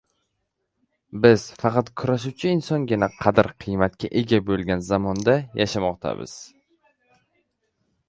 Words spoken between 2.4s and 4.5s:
insongina qadr-qimmatga ega